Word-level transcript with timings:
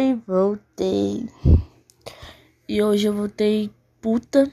Oi, 0.00 0.18
voltei. 0.26 1.28
E 2.66 2.82
hoje 2.82 3.06
eu 3.06 3.12
voltei 3.12 3.70
puta, 4.00 4.50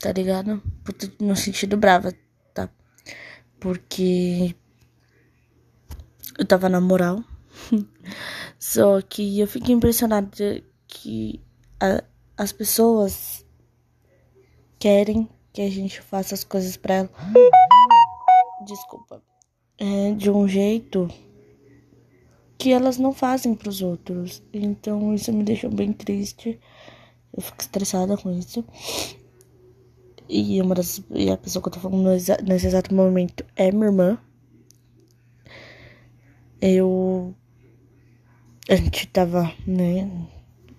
tá 0.00 0.10
ligado? 0.10 0.62
Puta 0.82 1.12
no 1.20 1.36
sentido 1.36 1.76
brava, 1.76 2.14
tá? 2.54 2.70
Porque 3.60 4.56
eu 6.38 6.46
tava 6.46 6.70
na 6.70 6.80
moral. 6.80 7.22
Só 8.58 9.02
que 9.02 9.38
eu 9.38 9.46
fiquei 9.46 9.74
impressionada 9.74 10.64
que 10.88 11.42
a, 11.78 12.02
as 12.34 12.52
pessoas 12.52 13.44
querem 14.78 15.28
que 15.52 15.60
a 15.60 15.70
gente 15.70 16.00
faça 16.00 16.34
as 16.34 16.42
coisas 16.42 16.74
pra 16.78 16.94
ela. 16.94 17.10
Desculpa. 18.64 19.22
É, 19.76 20.12
de 20.12 20.30
um 20.30 20.48
jeito 20.48 21.06
que 22.58 22.72
elas 22.72 22.98
não 22.98 23.12
fazem 23.12 23.54
para 23.54 23.68
os 23.68 23.82
outros. 23.82 24.42
Então 24.52 25.14
isso 25.14 25.32
me 25.32 25.44
deixou 25.44 25.70
bem 25.70 25.92
triste. 25.92 26.58
Eu 27.32 27.42
fico 27.42 27.60
estressada 27.60 28.16
com 28.16 28.30
isso. 28.32 28.64
E 30.28 30.60
uma 30.60 30.74
das 30.74 31.02
e 31.10 31.30
a 31.30 31.36
pessoa 31.36 31.62
que 31.62 31.68
eu 31.68 31.72
tô 31.72 31.80
falando 31.80 32.08
nesse 32.08 32.66
exato 32.66 32.94
momento 32.94 33.44
é 33.54 33.70
minha 33.70 33.86
irmã. 33.86 34.18
Eu 36.60 37.34
a 38.68 38.74
gente 38.74 39.06
tava, 39.08 39.52
né, 39.66 40.10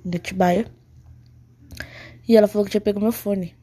na 0.04 0.20
Tibaia. 0.20 0.70
E 2.28 2.36
ela 2.36 2.48
falou 2.48 2.66
que 2.66 2.72
tinha 2.72 2.82
pego 2.82 3.00
meu 3.00 3.14
fone. 3.14 3.56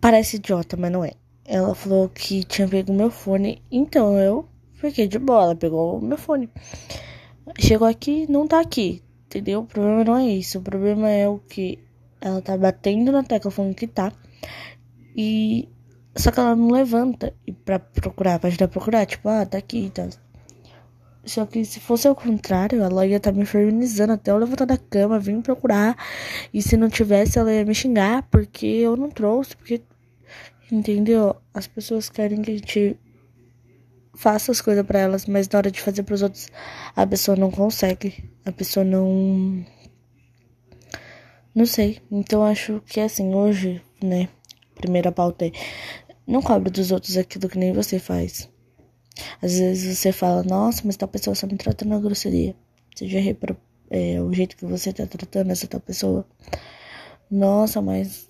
Parece 0.00 0.36
idiota, 0.36 0.76
mas 0.76 0.90
não 0.90 1.04
é. 1.04 1.12
Ela 1.44 1.74
falou 1.74 2.08
que 2.08 2.42
tinha 2.44 2.66
pego 2.66 2.92
meu 2.92 3.10
fone. 3.10 3.62
Então 3.70 4.18
eu 4.18 4.48
Fiquei 4.86 5.08
de 5.08 5.18
bola, 5.18 5.56
pegou 5.56 5.98
o 5.98 6.04
meu 6.04 6.16
fone. 6.16 6.48
Chegou 7.58 7.86
aqui, 7.86 8.26
não 8.30 8.46
tá 8.46 8.60
aqui, 8.60 9.02
entendeu? 9.26 9.60
O 9.60 9.66
problema 9.66 10.04
não 10.04 10.16
é 10.16 10.26
isso. 10.26 10.58
O 10.58 10.62
problema 10.62 11.08
é 11.08 11.28
o 11.28 11.38
que 11.38 11.78
ela 12.20 12.40
tá 12.42 12.56
batendo 12.56 13.12
na 13.12 13.22
tecla 13.22 13.50
falando 13.50 13.74
que 13.74 13.86
tá. 13.86 14.12
E. 15.16 15.68
Só 16.16 16.30
que 16.30 16.40
ela 16.40 16.56
não 16.56 16.70
levanta 16.70 17.34
e 17.46 17.52
pra 17.52 17.78
procurar, 17.78 18.38
pra 18.38 18.48
ajudar 18.48 18.64
a 18.66 18.68
procurar, 18.68 19.06
tipo, 19.06 19.28
ah, 19.28 19.44
tá 19.44 19.58
aqui 19.58 19.86
e 19.86 19.90
tá. 19.90 20.08
Só 21.26 21.44
que 21.44 21.64
se 21.64 21.80
fosse 21.80 22.06
ao 22.06 22.14
contrário, 22.14 22.82
ela 22.82 23.06
ia 23.06 23.16
estar 23.16 23.32
tá 23.32 23.36
me 23.36 23.42
infernizando 23.42 24.12
até 24.12 24.30
eu 24.30 24.38
levantar 24.38 24.64
da 24.64 24.78
cama, 24.78 25.18
vir 25.18 25.40
procurar. 25.42 25.96
E 26.54 26.62
se 26.62 26.76
não 26.76 26.88
tivesse, 26.88 27.38
ela 27.38 27.52
ia 27.52 27.64
me 27.64 27.74
xingar 27.74 28.22
porque 28.30 28.66
eu 28.66 28.96
não 28.96 29.10
trouxe, 29.10 29.56
porque. 29.56 29.82
Entendeu? 30.70 31.36
As 31.54 31.66
pessoas 31.66 32.08
querem 32.08 32.42
que 32.42 32.50
a 32.50 32.54
gente 32.54 32.98
faça 34.16 34.50
as 34.50 34.60
coisas 34.60 34.84
para 34.84 34.98
elas, 34.98 35.26
mas 35.26 35.48
na 35.48 35.58
hora 35.58 35.70
de 35.70 35.80
fazer 35.80 36.02
para 36.02 36.14
os 36.14 36.22
outros, 36.22 36.48
a 36.94 37.06
pessoa 37.06 37.36
não 37.36 37.50
consegue. 37.50 38.30
A 38.44 38.50
pessoa 38.50 38.84
não. 38.84 39.64
Não 41.54 41.66
sei. 41.66 42.00
Então 42.10 42.42
acho 42.42 42.82
que 42.86 43.00
assim, 43.00 43.34
hoje, 43.34 43.80
né? 44.02 44.28
Primeira 44.74 45.12
pauta 45.12 45.46
é. 45.46 45.52
Não 46.26 46.42
cobra 46.42 46.70
dos 46.70 46.90
outros 46.90 47.16
aquilo 47.16 47.48
que 47.48 47.58
nem 47.58 47.72
você 47.72 47.98
faz. 47.98 48.48
Às 49.40 49.58
vezes 49.58 49.98
você 49.98 50.12
fala, 50.12 50.42
nossa, 50.42 50.82
mas 50.84 50.96
tal 50.96 51.08
pessoa 51.08 51.34
só 51.34 51.46
me 51.46 51.56
trata 51.56 51.84
na 51.84 51.98
grosseria. 51.98 52.54
Você 52.94 53.06
já 53.06 53.20
reparou 53.20 53.56
é, 53.90 54.20
o 54.20 54.32
jeito 54.32 54.56
que 54.56 54.66
você 54.66 54.92
tá 54.92 55.06
tratando 55.06 55.50
essa 55.50 55.66
tal 55.66 55.80
pessoa? 55.80 56.26
Nossa, 57.30 57.80
mas. 57.80 58.28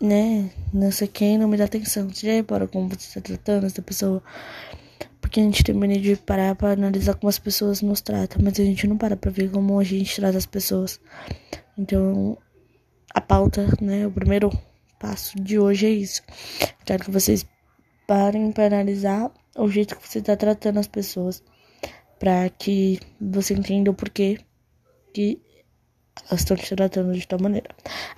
Né? 0.00 0.50
Não 0.72 0.92
sei 0.92 1.08
quem 1.08 1.38
não 1.38 1.48
me 1.48 1.56
dá 1.56 1.64
atenção. 1.64 2.08
Você 2.08 2.26
já 2.26 2.68
como 2.68 2.88
você 2.88 3.20
tá 3.20 3.20
tratando 3.20 3.66
essa 3.66 3.82
pessoa? 3.82 4.22
Porque 5.28 5.40
a 5.40 5.42
gente 5.42 5.62
tem 5.62 5.74
mania 5.74 6.00
de 6.00 6.16
parar 6.16 6.54
para 6.54 6.72
analisar 6.72 7.12
como 7.12 7.28
as 7.28 7.38
pessoas 7.38 7.82
nos 7.82 8.00
tratam, 8.00 8.40
mas 8.42 8.58
a 8.58 8.64
gente 8.64 8.86
não 8.86 8.96
para 8.96 9.14
pra 9.14 9.30
ver 9.30 9.50
como 9.50 9.78
a 9.78 9.84
gente 9.84 10.16
trata 10.16 10.38
as 10.38 10.46
pessoas. 10.46 10.98
Então, 11.76 12.38
a 13.14 13.20
pauta, 13.20 13.66
né, 13.78 14.06
o 14.06 14.10
primeiro 14.10 14.50
passo 14.98 15.38
de 15.38 15.58
hoje 15.58 15.84
é 15.84 15.90
isso. 15.90 16.22
Quero 16.82 17.04
que 17.04 17.10
vocês 17.10 17.46
parem 18.06 18.50
para 18.52 18.68
analisar 18.68 19.30
o 19.54 19.68
jeito 19.68 19.98
que 19.98 20.08
você 20.08 20.22
tá 20.22 20.34
tratando 20.34 20.78
as 20.78 20.86
pessoas, 20.86 21.42
para 22.18 22.48
que 22.48 22.98
você 23.20 23.52
entenda 23.52 23.90
o 23.90 23.94
porquê 23.94 24.38
que 25.12 25.42
elas 26.30 26.40
estão 26.40 26.56
te 26.56 26.74
tratando 26.74 27.12
de 27.12 27.28
tal 27.28 27.38
maneira. 27.38 27.68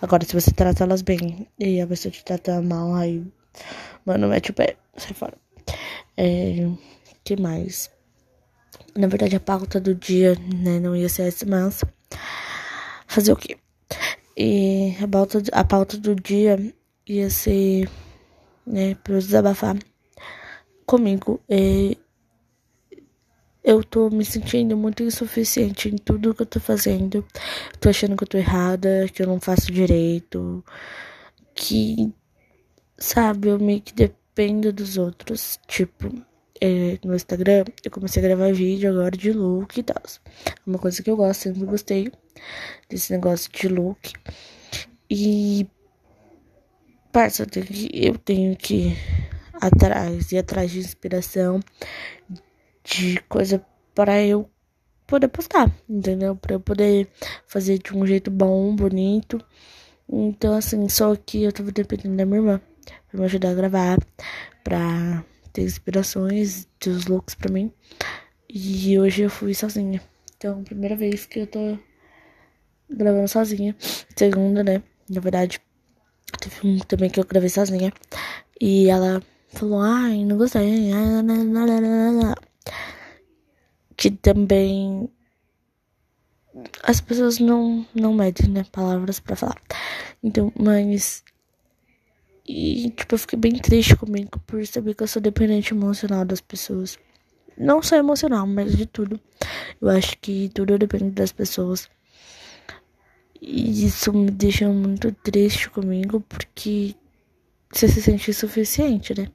Agora, 0.00 0.24
se 0.24 0.32
você 0.32 0.52
trata 0.52 0.84
elas 0.84 1.02
bem 1.02 1.48
e 1.58 1.80
a 1.80 1.88
pessoa 1.88 2.12
te 2.12 2.24
trata 2.24 2.62
mal, 2.62 2.94
aí, 2.94 3.20
mano, 4.06 4.28
mete 4.28 4.52
o 4.52 4.54
pé, 4.54 4.76
sai 4.96 5.12
fora. 5.12 5.36
É, 6.16 6.68
que 7.25 7.36
mais? 7.41 7.91
Na 8.97 9.06
verdade, 9.06 9.36
a 9.36 9.41
pauta 9.41 9.81
do 9.81 9.94
dia, 9.94 10.34
né, 10.34 10.81
não 10.81 10.97
ia 10.97 11.08
ser 11.08 11.22
essa, 11.22 11.47
mas 11.47 11.82
fazer 13.06 13.32
o 13.32 13.36
quê? 13.36 13.56
E 14.36 14.97
a 15.03 15.08
pauta, 15.08 15.42
a 15.53 15.64
pauta 15.64 15.97
do 15.98 16.14
dia 16.14 16.59
ia 17.06 17.30
ser, 17.30 17.88
né, 18.66 18.94
pra 18.97 19.14
eu 19.14 19.19
desabafar 19.19 19.76
comigo. 20.86 21.41
E 21.48 21.98
eu 23.62 23.84
tô 23.84 24.10
me 24.10 24.25
sentindo 24.25 24.76
muito 24.76 25.03
insuficiente 25.03 25.88
em 25.88 25.97
tudo 25.97 26.34
que 26.34 26.42
eu 26.42 26.47
tô 26.47 26.59
fazendo. 26.59 27.25
Tô 27.78 27.88
achando 27.88 28.16
que 28.16 28.25
eu 28.25 28.28
tô 28.28 28.38
errada, 28.38 29.06
que 29.12 29.22
eu 29.22 29.26
não 29.26 29.41
faço 29.41 29.70
direito, 29.70 30.64
que, 31.54 32.12
sabe, 32.98 33.48
eu 33.48 33.59
meio 33.59 33.82
que 33.82 33.92
dependo 33.92 34.72
dos 34.72 34.97
outros. 34.97 35.60
Tipo, 35.66 36.10
é, 36.60 36.98
no 37.04 37.15
Instagram, 37.15 37.65
eu 37.82 37.91
comecei 37.91 38.22
a 38.22 38.26
gravar 38.26 38.53
vídeo 38.53 38.91
agora 38.91 39.16
de 39.16 39.32
look 39.32 39.78
e 39.78 39.82
tal. 39.82 40.03
Uma 40.66 40.78
coisa 40.78 41.03
que 41.03 41.10
eu 41.10 41.16
gosto, 41.16 41.43
sempre 41.43 41.65
gostei 41.65 42.12
desse 42.88 43.12
negócio 43.12 43.50
de 43.50 43.69
look. 43.69 44.12
E, 45.09 45.66
parça, 47.12 47.43
eu 47.43 47.47
tenho 47.47 47.66
que, 47.66 47.91
eu 47.93 48.19
tenho 48.19 48.56
que 48.56 48.97
atrás, 49.60 50.32
ir 50.32 50.38
atrás 50.38 50.71
de 50.71 50.81
inspiração, 50.81 51.60
de 52.84 53.21
coisa 53.28 53.65
para 53.94 54.22
eu 54.22 54.48
poder 55.06 55.28
postar, 55.28 55.71
entendeu? 55.88 56.37
Para 56.37 56.54
eu 56.54 56.60
poder 56.60 57.09
fazer 57.47 57.78
de 57.78 57.97
um 57.97 58.06
jeito 58.06 58.31
bom, 58.31 58.75
bonito. 58.75 59.44
Então, 60.09 60.54
assim, 60.54 60.88
só 60.88 61.15
que 61.16 61.42
eu 61.42 61.53
tava 61.53 61.72
dependendo 61.72 62.16
da 62.16 62.27
minha 62.27 62.38
irmã 62.38 62.60
pra 63.09 63.21
me 63.21 63.25
ajudar 63.27 63.50
a 63.50 63.54
gravar, 63.54 63.98
pra 64.65 65.25
ter 65.52 65.62
inspirações 65.62 66.68
dos 66.80 67.06
looks 67.06 67.34
pra 67.34 67.52
mim. 67.52 67.72
E 68.48 68.98
hoje 68.98 69.22
eu 69.22 69.30
fui 69.30 69.54
sozinha. 69.54 70.02
Então, 70.36 70.64
primeira 70.64 70.96
vez 70.96 71.26
que 71.26 71.40
eu 71.40 71.46
tô 71.46 71.78
gravando 72.88 73.28
sozinha. 73.28 73.76
Segunda, 74.16 74.64
né? 74.64 74.82
Na 75.08 75.20
verdade, 75.20 75.60
teve 76.40 76.56
um 76.66 76.78
também 76.78 77.10
que 77.10 77.20
eu 77.20 77.24
gravei 77.24 77.48
sozinha. 77.48 77.92
E 78.60 78.88
ela 78.88 79.22
falou, 79.48 79.80
ai, 79.80 80.24
não 80.24 80.36
gostei. 80.36 80.90
Que 83.96 84.10
também 84.10 85.10
as 86.82 87.00
pessoas 87.00 87.38
não, 87.38 87.86
não 87.94 88.12
medem, 88.12 88.48
né, 88.48 88.64
palavras 88.72 89.20
para 89.20 89.36
falar. 89.36 89.60
Então, 90.22 90.52
mas 90.58 91.22
e, 92.52 92.90
tipo, 92.90 93.14
eu 93.14 93.18
fiquei 93.18 93.38
bem 93.38 93.52
triste 93.52 93.94
comigo 93.94 94.40
por 94.44 94.66
saber 94.66 94.94
que 94.94 95.04
eu 95.04 95.06
sou 95.06 95.22
dependente 95.22 95.72
emocional 95.72 96.24
das 96.24 96.40
pessoas. 96.40 96.98
Não 97.56 97.80
só 97.80 97.94
emocional, 97.94 98.44
mas 98.44 98.76
de 98.76 98.86
tudo. 98.86 99.20
Eu 99.80 99.88
acho 99.88 100.18
que 100.18 100.50
tudo 100.52 100.76
depende 100.76 101.10
das 101.10 101.30
pessoas. 101.30 101.88
E 103.40 103.86
isso 103.86 104.12
me 104.12 104.30
deixa 104.32 104.68
muito 104.68 105.12
triste 105.12 105.70
comigo, 105.70 106.20
porque 106.28 106.96
você 107.72 107.86
se 107.86 108.02
sente 108.02 108.30
insuficiente, 108.32 109.14
né? 109.16 109.28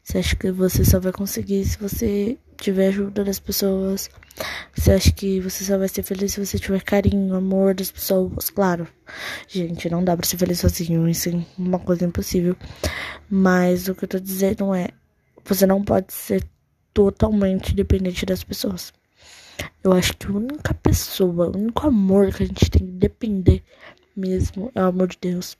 Você 0.00 0.18
acha 0.18 0.36
que 0.36 0.52
você 0.52 0.84
só 0.84 1.00
vai 1.00 1.12
conseguir 1.12 1.64
se 1.64 1.76
você 1.78 2.38
tiver 2.62 2.88
ajuda 2.88 3.24
das 3.24 3.38
pessoas. 3.38 4.08
Você 4.74 4.92
acha 4.92 5.12
que 5.12 5.40
você 5.40 5.64
só 5.64 5.76
vai 5.76 5.88
ser 5.88 6.02
feliz 6.02 6.32
se 6.32 6.44
você 6.44 6.58
tiver 6.58 6.82
carinho, 6.82 7.34
amor 7.34 7.74
das 7.74 7.90
pessoas. 7.90 8.50
Claro, 8.50 8.86
gente, 9.48 9.90
não 9.90 10.04
dá 10.04 10.16
pra 10.16 10.26
ser 10.26 10.36
feliz 10.38 10.60
sozinho. 10.60 11.08
Isso 11.08 11.28
é 11.28 11.44
uma 11.58 11.78
coisa 11.78 12.04
impossível. 12.04 12.56
Mas 13.28 13.88
o 13.88 13.94
que 13.94 14.04
eu 14.04 14.08
tô 14.08 14.18
dizendo 14.18 14.74
é: 14.74 14.88
você 15.44 15.66
não 15.66 15.82
pode 15.82 16.12
ser 16.12 16.44
totalmente 16.94 17.74
dependente 17.74 18.24
das 18.24 18.44
pessoas. 18.44 18.92
Eu 19.82 19.92
acho 19.92 20.16
que 20.16 20.26
a 20.26 20.30
única 20.30 20.74
pessoa, 20.74 21.48
o 21.48 21.56
único 21.56 21.86
amor 21.86 22.32
que 22.32 22.44
a 22.44 22.46
gente 22.46 22.70
tem 22.70 22.86
que 22.86 22.92
depender 22.92 23.62
mesmo 24.16 24.70
é 24.74 24.80
o 24.80 24.86
amor 24.86 25.08
de 25.08 25.18
Deus, 25.20 25.56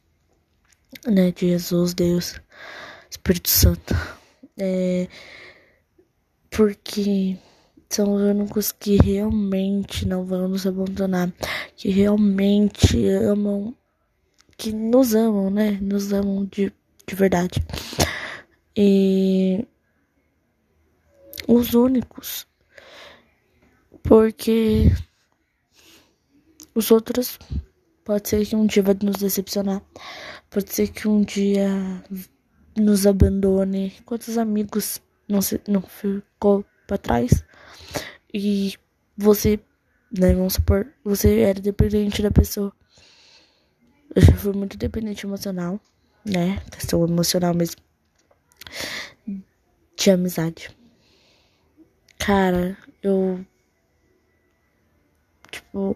né? 1.07 1.33
De 1.33 1.49
Jesus, 1.49 1.95
Deus, 1.95 2.41
Espírito 3.11 3.51
Santo. 3.51 3.95
É, 4.59 5.09
porque 6.55 7.39
são 7.89 8.15
os 8.15 8.23
únicos 8.23 8.73
que 8.73 8.97
realmente 8.97 10.07
não 10.07 10.25
vão 10.25 10.49
nos 10.49 10.67
abandonar, 10.67 11.33
que 11.75 11.89
realmente 11.89 13.09
amam, 13.09 13.75
que 14.57 14.71
nos 14.71 15.15
amam, 15.15 15.51
né? 15.51 15.79
Nos 15.81 16.13
amam 16.13 16.45
de, 16.45 16.71
de 17.07 17.15
verdade. 17.15 17.65
E 18.77 19.67
os 21.49 21.73
únicos, 21.73 22.47
porque 24.03 24.93
os 26.75 26.91
outros 26.91 27.39
pode 28.05 28.29
ser 28.29 28.47
que 28.47 28.57
um 28.57 28.67
dia 28.67 28.83
vai 28.83 28.97
nos 29.03 29.17
decepcionar. 29.17 29.83
Pode 30.51 30.73
ser 30.73 30.89
que 30.89 31.09
um 31.09 31.23
dia 31.23 31.71
nos 32.77 33.07
abandone. 33.07 33.95
Quantos 34.05 34.37
amigos 34.37 35.01
não, 35.33 35.43
se, 35.43 35.61
não 35.67 35.83
ficou 35.83 36.65
para 36.87 36.99
trás? 36.99 37.45
E 38.33 38.75
você, 39.17 39.59
né, 40.17 40.35
vamos 40.35 40.55
supor, 40.55 40.87
você 41.05 41.41
era 41.41 41.61
dependente 41.61 42.23
da 42.23 42.31
pessoa. 42.31 42.73
Eu 44.15 44.23
já 44.23 44.35
fui 44.35 44.53
muito 44.53 44.77
dependente 44.77 45.27
emocional, 45.27 45.81
né? 46.25 46.61
Questão 46.71 47.05
emocional 47.05 47.55
mesmo. 47.55 47.81
De 49.97 50.11
amizade. 50.11 50.71
Cara, 52.19 52.77
eu 53.03 53.45
Tipo, 55.53 55.95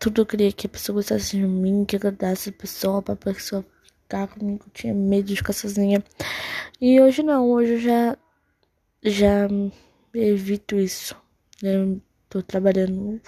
tudo 0.00 0.22
eu 0.22 0.26
queria 0.26 0.50
que 0.50 0.66
a 0.66 0.70
pessoa 0.70 0.94
gostasse 0.94 1.36
de 1.36 1.46
mim, 1.46 1.84
que 1.84 1.94
agradasse 1.94 2.48
a 2.50 2.52
pessoa, 2.52 3.00
pra 3.00 3.14
pessoa 3.14 3.64
ficar 4.02 4.26
comigo. 4.26 4.64
Eu 4.66 4.72
tinha 4.72 4.92
medo 4.92 5.28
de 5.28 5.36
ficar 5.36 5.52
sozinha. 5.52 6.02
E 6.80 7.00
hoje 7.00 7.22
não, 7.22 7.48
hoje 7.48 7.74
eu 7.74 7.80
já, 7.80 8.18
já 9.02 9.48
evito 10.14 10.78
isso. 10.78 11.16
Eu 11.62 12.00
tô 12.28 12.42
trabalhando, 12.42 13.20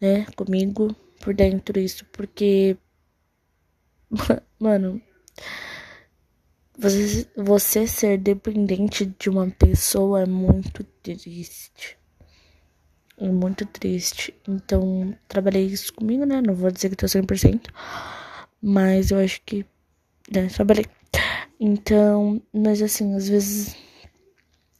né, 0.00 0.26
comigo 0.36 0.94
por 1.20 1.34
dentro 1.34 1.78
isso, 1.78 2.04
porque, 2.12 2.76
mano, 4.58 5.00
você, 6.78 7.26
você 7.36 7.86
ser 7.86 8.18
dependente 8.18 9.06
de 9.06 9.30
uma 9.30 9.50
pessoa 9.50 10.22
é 10.22 10.26
muito 10.26 10.84
triste 11.02 11.98
muito 13.18 13.64
triste. 13.66 14.34
Então, 14.46 15.14
trabalhei 15.28 15.66
isso 15.66 15.92
comigo, 15.92 16.24
né? 16.24 16.40
Não 16.40 16.54
vou 16.54 16.70
dizer 16.70 16.90
que 16.90 16.96
tô 16.96 17.08
100%, 17.08 17.72
mas 18.62 19.10
eu 19.10 19.18
acho 19.18 19.40
que, 19.44 19.64
né, 20.30 20.48
trabalhei. 20.48 20.86
Então, 21.60 22.42
mas 22.52 22.82
assim, 22.82 23.14
às 23.14 23.28
vezes 23.28 23.76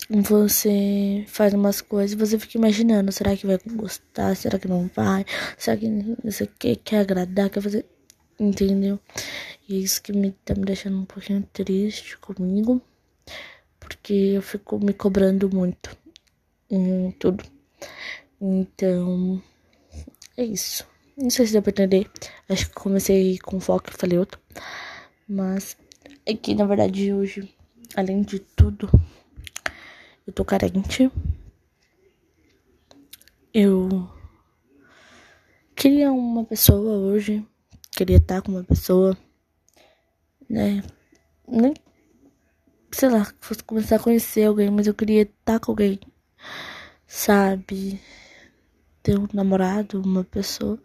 você 0.09 1.25
faz 1.27 1.53
umas 1.53 1.81
coisas 1.81 2.13
e 2.13 2.17
você 2.17 2.39
fica 2.39 2.59
imaginando, 2.59 3.11
será 3.11 3.37
que 3.37 3.47
vai 3.47 3.59
gostar? 3.75 4.37
Será 4.37 4.59
que 4.59 4.69
não 4.69 4.89
vai? 4.95 5.25
Será 5.59 5.77
que 5.77 5.89
você 6.23 6.47
quer, 6.59 6.77
quer 6.77 7.01
agradar, 7.01 7.51
quer 7.51 7.61
fazer, 7.61 7.87
entendeu? 8.39 9.01
E 9.69 9.75
é 9.77 9.79
isso 9.79 10.01
que 10.03 10.13
me 10.13 10.31
tá 10.45 10.55
me 10.55 10.65
deixando 10.65 10.99
um 10.99 11.05
pouquinho 11.05 11.43
triste 11.53 12.17
comigo, 12.19 12.81
porque 13.81 14.13
eu 14.13 14.43
fico 14.43 14.79
me 14.79 14.93
cobrando 14.93 15.51
muito 15.53 15.97
em 16.71 17.11
tudo. 17.13 17.45
Então, 18.41 19.43
é 20.37 20.45
isso. 20.45 20.87
Não 21.17 21.31
sei 21.31 21.47
se 21.47 21.53
deu 21.53 21.63
pra 21.63 21.71
entender. 21.71 22.11
Acho 22.49 22.69
que 22.69 22.75
comecei 22.75 23.39
com 23.39 23.59
foco 23.59 23.91
e 23.91 23.99
falei 23.99 24.19
outro. 24.19 24.39
Mas 25.29 25.77
é 26.25 26.35
que 26.35 26.55
na 26.55 26.67
verdade 26.67 27.13
hoje, 27.13 27.53
além 27.97 28.23
de 28.23 28.39
tudo, 28.39 28.89
eu 30.27 30.33
tô 30.33 30.45
carente. 30.45 31.11
Eu 33.53 34.11
queria 35.75 36.13
uma 36.13 36.45
pessoa 36.45 36.97
hoje. 36.99 37.47
Queria 37.93 38.19
estar 38.19 38.43
com 38.43 38.53
uma 38.53 38.65
pessoa, 38.65 39.17
né? 40.51 40.83
Nem, 41.49 41.75
sei 42.93 43.09
lá, 43.09 43.27
fosse 43.41 43.65
começar 43.65 43.97
a 43.97 43.99
conhecer 44.01 44.45
alguém, 44.45 44.71
mas 44.71 44.87
eu 44.87 44.95
queria 44.95 45.23
estar 45.23 45.59
com 45.61 45.73
alguém, 45.73 45.99
sabe? 47.07 48.01
ter 49.07 49.17
um 49.17 49.29
namorado, 49.33 50.03
uma 50.03 50.25
pessoa. 50.25 50.81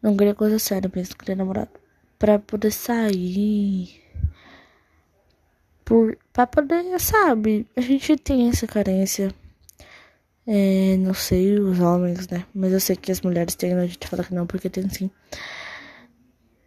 Não 0.00 0.16
queria 0.16 0.36
coisa 0.36 0.56
séria 0.56 0.88
mesmo, 0.94 1.16
queria 1.16 1.34
namorado. 1.34 1.70
Pra 2.16 2.38
poder 2.38 2.70
sair. 2.70 4.00
Por, 5.90 6.16
pra 6.32 6.46
poder, 6.46 7.00
sabe? 7.00 7.66
A 7.74 7.80
gente 7.80 8.16
tem 8.16 8.48
essa 8.48 8.64
carência. 8.64 9.34
É, 10.46 10.96
não 10.98 11.12
sei 11.12 11.58
os 11.58 11.80
homens, 11.80 12.28
né? 12.28 12.46
Mas 12.54 12.72
eu 12.72 12.78
sei 12.78 12.94
que 12.94 13.10
as 13.10 13.20
mulheres 13.20 13.56
têm, 13.56 13.72
a 13.74 13.86
gente 13.86 14.06
fala 14.06 14.22
que 14.22 14.32
não, 14.32 14.46
porque 14.46 14.70
tem 14.70 14.88
sim. 14.88 15.10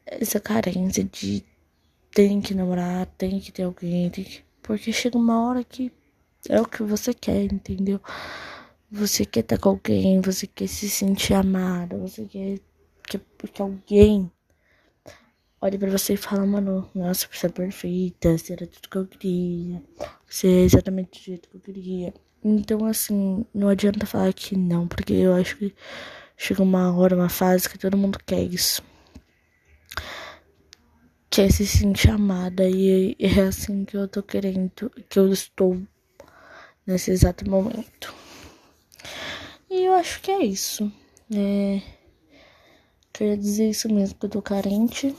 Essa 0.06 0.42
carência 0.42 1.06
de 1.06 1.42
tem 2.12 2.42
que 2.42 2.54
namorar, 2.54 3.06
tem 3.18 3.40
que 3.40 3.50
ter 3.54 3.64
alguém, 3.64 4.10
tem 4.10 4.26
que... 4.26 4.44
porque 4.62 4.92
chega 4.92 5.18
uma 5.18 5.48
hora 5.48 5.64
que 5.64 5.90
é 6.50 6.60
o 6.60 6.66
que 6.66 6.84
você 6.84 7.14
quer, 7.14 7.46
entendeu? 7.46 8.02
Você 8.92 9.26
quer 9.26 9.40
estar 9.40 9.58
com 9.58 9.70
alguém, 9.70 10.20
você 10.20 10.48
quer 10.48 10.68
se 10.68 10.90
sentir 10.90 11.34
amada, 11.34 11.98
você 11.98 12.26
quer 12.26 12.60
que, 13.08 13.18
que 13.48 13.62
alguém 13.62 14.30
olhe 15.64 15.78
pra 15.78 15.90
você 15.90 16.14
e 16.14 16.18
fala, 16.18 16.46
mano, 16.46 16.90
nossa, 16.94 17.26
você 17.32 17.46
é 17.48 17.50
perfeita, 17.50 18.38
você 18.38 18.52
era 18.52 18.68
tudo 18.68 18.90
que 18.90 18.98
eu 18.98 19.08
queria, 19.08 19.82
você 20.28 20.48
é 20.48 20.62
exatamente 20.64 21.20
do 21.20 21.24
jeito 21.24 21.50
que 21.50 21.56
eu 21.56 21.62
queria. 21.62 22.14
Então, 22.44 22.86
assim, 22.86 23.46
não 23.54 23.70
adianta 23.70 24.06
falar 24.06 24.34
que 24.34 24.58
não, 24.58 24.86
porque 24.86 25.14
eu 25.14 25.34
acho 25.34 25.56
que 25.56 25.74
chega 26.36 26.62
uma 26.62 26.94
hora, 26.94 27.16
uma 27.16 27.30
fase 27.30 27.70
que 27.70 27.80
todo 27.80 27.98
mundo 27.98 28.20
quer 28.26 28.42
isso. 28.42 28.84
Quer 31.30 31.50
se 31.50 31.66
sentir 31.66 32.10
amada, 32.10 32.70
e 32.70 33.16
é 33.18 33.42
assim 33.42 33.86
que 33.86 33.96
eu 33.96 34.06
tô 34.06 34.22
querendo, 34.22 34.92
que 35.10 35.18
eu 35.18 35.32
estou 35.32 35.82
nesse 36.86 37.10
exato 37.12 37.50
momento. 37.50 38.14
E 39.70 39.86
eu 39.86 39.94
acho 39.94 40.20
que 40.20 40.30
é 40.30 40.44
isso. 40.44 40.92
É... 41.34 41.82
Queria 43.14 43.38
dizer 43.38 43.70
isso 43.70 43.88
mesmo, 43.88 44.20
que 44.20 44.26
eu 44.26 44.30
tô 44.30 44.42
carente. 44.42 45.16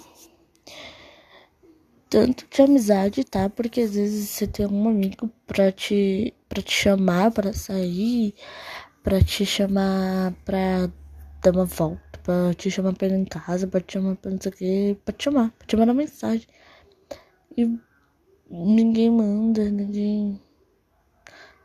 Tanto 2.15 2.47
de 2.49 2.63
amizade, 2.63 3.25
tá? 3.25 3.51
Porque 3.51 3.81
às 3.81 3.97
vezes 3.97 4.31
você 4.31 4.47
tem 4.47 4.65
um 4.69 4.89
amigo 4.89 5.29
pra 5.49 5.73
te, 5.73 6.33
pra 6.49 6.63
te 6.63 6.71
chamar 6.71 7.33
pra 7.33 7.53
sair, 7.53 8.37
pra 9.03 9.21
te 9.21 9.45
chamar 9.45 10.33
pra 10.45 10.89
dar 11.43 11.51
uma 11.51 11.65
volta, 11.65 12.21
pra 12.23 12.55
te 12.55 12.71
chamar 12.71 12.93
pra 12.93 13.09
ir 13.09 13.15
em 13.15 13.25
casa, 13.25 13.67
pra 13.67 13.81
te 13.81 13.95
chamar 13.95 14.15
pra 14.15 14.31
não 14.31 14.41
sei 14.41 14.53
o 14.53 14.55
que, 14.55 14.97
pra 15.05 15.13
te 15.13 15.25
chamar, 15.25 15.51
pra 15.59 15.67
te 15.67 15.77
mandar 15.77 15.93
mensagem. 15.93 16.47
E 17.59 17.69
ninguém 18.49 19.11
manda, 19.11 19.69
ninguém 19.69 20.41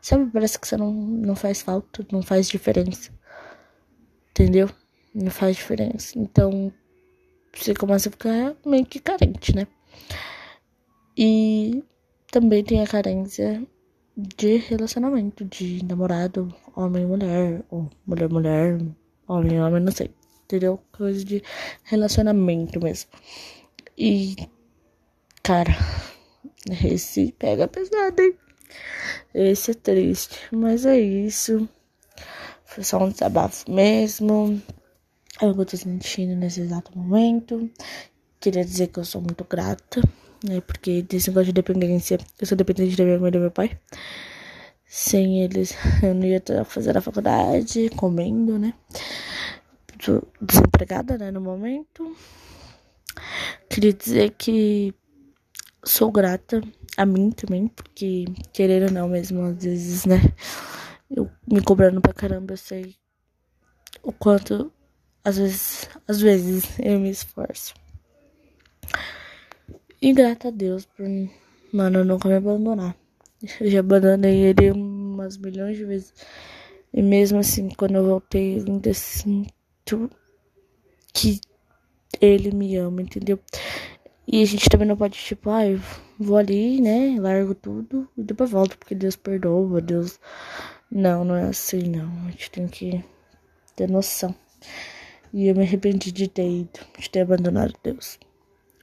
Sabe, 0.02 0.32
parece 0.32 0.58
que 0.58 0.66
você 0.66 0.76
não, 0.76 0.92
não 0.92 1.36
faz 1.36 1.62
falta, 1.62 2.04
não 2.10 2.22
faz 2.22 2.48
diferença. 2.48 3.12
Entendeu? 4.30 4.68
Não 5.14 5.30
faz 5.30 5.56
diferença. 5.56 6.18
Então, 6.18 6.72
você 7.54 7.72
começa 7.72 8.08
a 8.08 8.12
ficar 8.12 8.56
meio 8.66 8.84
que 8.84 8.98
carente, 8.98 9.54
né? 9.54 9.68
E 11.16 11.82
também 12.30 12.62
tem 12.62 12.82
a 12.82 12.86
carência 12.86 13.66
de 14.16 14.56
relacionamento, 14.56 15.44
de 15.44 15.84
namorado, 15.84 16.54
homem 16.76 17.06
mulher, 17.06 17.64
ou 17.70 17.90
mulher 18.06 18.28
mulher, 18.28 18.80
homem 19.26 19.60
homem, 19.60 19.82
não 19.82 19.92
sei. 19.92 20.10
Entendeu? 20.44 20.80
Coisa 20.92 21.24
de 21.24 21.42
relacionamento 21.84 22.80
mesmo. 22.82 23.10
E, 23.96 24.36
cara, 25.42 25.72
esse 26.84 27.32
pega 27.38 27.68
pesado, 27.68 28.20
hein? 28.20 28.36
Esse 29.34 29.72
é 29.72 29.74
triste, 29.74 30.38
mas 30.52 30.84
é 30.84 30.98
isso. 30.98 31.68
Foi 32.64 32.84
só 32.84 32.98
um 32.98 33.10
desabafo 33.10 33.70
mesmo. 33.70 34.60
É 35.40 35.46
o 35.46 35.54
que 35.54 35.60
eu 35.60 35.66
tô 35.66 35.76
sentindo 35.76 36.36
nesse 36.36 36.60
exato 36.60 36.96
momento. 36.96 37.70
Queria 38.38 38.64
dizer 38.64 38.88
que 38.88 38.98
eu 38.98 39.04
sou 39.04 39.20
muito 39.20 39.44
grata, 39.44 40.00
né? 40.44 40.60
Porque 40.60 41.02
desse 41.02 41.28
negócio 41.28 41.46
de 41.46 41.52
dependência, 41.52 42.18
eu 42.40 42.46
sou 42.46 42.56
dependente 42.56 42.96
da 42.96 43.04
minha 43.04 43.18
mãe 43.18 43.28
e 43.28 43.32
do 43.32 43.38
meu 43.38 43.50
pai. 43.50 43.78
Sem 44.86 45.42
eles, 45.42 45.74
eu 46.02 46.14
não 46.14 46.24
ia 46.24 46.38
estar 46.38 46.64
fazendo 46.64 46.96
a 46.96 47.00
faculdade, 47.00 47.90
comendo, 47.90 48.58
né? 48.58 48.74
Tô 50.04 50.22
desempregada, 50.40 51.18
né, 51.18 51.30
no 51.30 51.40
momento. 51.40 52.16
Queria 53.68 53.92
dizer 53.92 54.34
que 54.36 54.94
sou 55.84 56.10
grata 56.10 56.60
a 56.96 57.06
mim 57.06 57.30
também, 57.30 57.68
porque 57.68 58.24
querendo 58.52 58.84
ou 58.86 58.92
não 58.92 59.08
mesmo, 59.08 59.42
às 59.42 59.62
vezes, 59.62 60.04
né? 60.06 60.20
Eu 61.10 61.30
me 61.46 61.60
cobrando 61.60 62.00
pra 62.00 62.12
caramba, 62.12 62.54
eu 62.54 62.56
sei 62.56 62.94
o 64.02 64.12
quanto 64.12 64.72
às 65.24 65.36
vezes, 65.36 65.88
às 66.08 66.20
vezes 66.20 66.64
eu 66.78 66.98
me 66.98 67.10
esforço. 67.10 67.74
E 70.02 70.14
grata 70.14 70.48
a 70.48 70.50
Deus 70.50 70.86
por, 70.86 71.06
mano, 71.74 72.02
nunca 72.02 72.26
me 72.26 72.34
abandonar. 72.34 72.96
Eu 73.60 73.70
já 73.70 73.80
abandonei 73.80 74.46
ele 74.46 74.70
umas 74.70 75.36
milhões 75.36 75.76
de 75.76 75.84
vezes. 75.84 76.14
E 76.90 77.02
mesmo 77.02 77.38
assim, 77.38 77.68
quando 77.68 77.96
eu 77.96 78.06
voltei, 78.06 78.58
eu 78.58 78.64
ainda 78.66 78.94
sinto 78.94 80.10
que 81.12 81.38
ele 82.18 82.50
me 82.50 82.76
ama, 82.76 83.02
entendeu? 83.02 83.38
E 84.26 84.42
a 84.42 84.46
gente 84.46 84.70
também 84.70 84.88
não 84.88 84.96
pode, 84.96 85.18
tipo, 85.18 85.50
ah, 85.50 85.66
eu 85.66 85.78
vou 86.18 86.38
ali, 86.38 86.80
né? 86.80 87.16
Largo 87.20 87.54
tudo 87.54 88.08
e 88.16 88.22
depois 88.22 88.50
volto, 88.50 88.78
porque 88.78 88.94
Deus 88.94 89.16
perdoa, 89.16 89.82
Deus. 89.82 90.18
Não, 90.90 91.24
não 91.24 91.36
é 91.36 91.42
assim, 91.44 91.82
não. 91.82 92.26
A 92.26 92.30
gente 92.30 92.50
tem 92.50 92.66
que 92.66 93.04
ter 93.76 93.86
noção. 93.86 94.34
E 95.30 95.46
eu 95.46 95.54
me 95.54 95.62
arrependi 95.62 96.10
de 96.10 96.26
ter 96.26 96.48
ido, 96.48 96.80
de 96.98 97.10
ter 97.10 97.20
abandonado 97.20 97.74
Deus. 97.82 98.18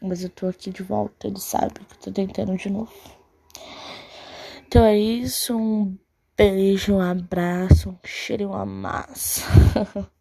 Mas 0.01 0.23
eu 0.23 0.29
tô 0.29 0.47
aqui 0.47 0.71
de 0.71 0.83
volta, 0.83 1.27
ele 1.27 1.39
sabe 1.39 1.73
que 1.73 1.95
eu 1.95 1.99
tô 1.99 2.11
tentando 2.11 2.55
de 2.55 2.69
novo. 2.69 2.91
Então 4.67 4.83
é 4.83 4.97
isso, 4.97 5.57
um 5.57 5.97
beijo, 6.37 6.95
um 6.95 7.01
abraço, 7.01 7.89
um 7.89 7.97
cheiro 8.03 8.43
e 8.43 8.45
uma 8.45 8.65
massa. 8.65 9.41